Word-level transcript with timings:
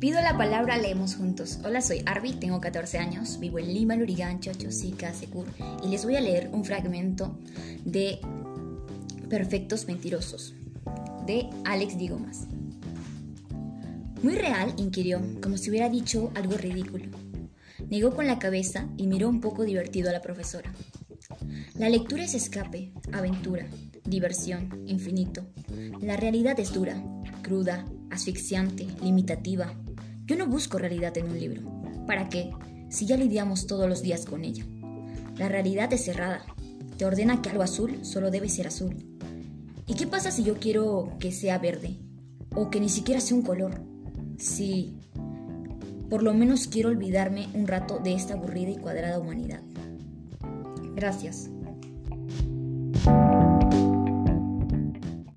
Pido 0.00 0.22
la 0.22 0.38
palabra, 0.38 0.78
leemos 0.78 1.16
juntos. 1.16 1.58
Hola, 1.62 1.82
soy 1.82 2.02
Arby, 2.06 2.32
tengo 2.32 2.58
14 2.58 2.96
años, 2.96 3.38
vivo 3.38 3.58
en 3.58 3.74
Lima, 3.74 3.96
Lurigancho, 3.96 4.50
Chosica, 4.54 5.12
Secur, 5.12 5.44
y 5.84 5.88
les 5.88 6.06
voy 6.06 6.16
a 6.16 6.22
leer 6.22 6.48
un 6.54 6.64
fragmento 6.64 7.38
de 7.84 8.18
Perfectos 9.28 9.86
Mentirosos, 9.86 10.54
de 11.26 11.50
Alex 11.66 11.98
Digomas. 11.98 12.46
Muy 14.22 14.36
real, 14.36 14.72
inquirió, 14.78 15.20
como 15.42 15.58
si 15.58 15.68
hubiera 15.68 15.90
dicho 15.90 16.32
algo 16.34 16.56
ridículo. 16.56 17.04
Negó 17.90 18.16
con 18.16 18.26
la 18.26 18.38
cabeza 18.38 18.88
y 18.96 19.06
miró 19.06 19.28
un 19.28 19.42
poco 19.42 19.64
divertido 19.64 20.08
a 20.08 20.12
la 20.12 20.22
profesora. 20.22 20.72
La 21.74 21.90
lectura 21.90 22.24
es 22.24 22.34
escape, 22.34 22.94
aventura, 23.12 23.66
diversión, 24.06 24.82
infinito. 24.86 25.46
La 26.00 26.16
realidad 26.16 26.58
es 26.58 26.72
dura, 26.72 27.04
cruda, 27.42 27.84
asfixiante, 28.10 28.86
limitativa, 29.02 29.74
yo 30.30 30.36
no 30.36 30.46
busco 30.46 30.78
realidad 30.78 31.18
en 31.18 31.28
un 31.28 31.40
libro. 31.40 31.62
¿Para 32.06 32.28
qué? 32.28 32.52
Si 32.88 33.04
ya 33.04 33.16
lidiamos 33.16 33.66
todos 33.66 33.88
los 33.88 34.00
días 34.00 34.26
con 34.26 34.44
ella. 34.44 34.64
La 35.36 35.48
realidad 35.48 35.92
es 35.92 36.04
cerrada. 36.04 36.44
Te 36.96 37.04
ordena 37.04 37.42
que 37.42 37.50
algo 37.50 37.64
azul 37.64 38.04
solo 38.04 38.30
debe 38.30 38.48
ser 38.48 38.68
azul. 38.68 38.94
¿Y 39.88 39.94
qué 39.94 40.06
pasa 40.06 40.30
si 40.30 40.44
yo 40.44 40.54
quiero 40.60 41.16
que 41.18 41.32
sea 41.32 41.58
verde? 41.58 41.98
O 42.54 42.70
que 42.70 42.78
ni 42.78 42.88
siquiera 42.88 43.20
sea 43.20 43.36
un 43.36 43.42
color. 43.42 43.82
Sí. 44.38 45.00
Por 46.08 46.22
lo 46.22 46.32
menos 46.32 46.68
quiero 46.68 46.90
olvidarme 46.90 47.48
un 47.54 47.66
rato 47.66 47.98
de 47.98 48.14
esta 48.14 48.34
aburrida 48.34 48.70
y 48.70 48.76
cuadrada 48.76 49.18
humanidad. 49.18 49.62
Gracias. 50.94 51.50